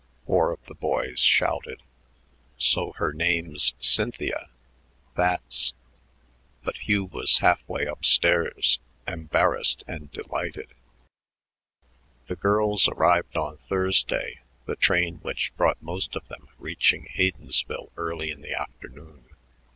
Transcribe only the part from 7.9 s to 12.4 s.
stairs, embarrassed and delighted. The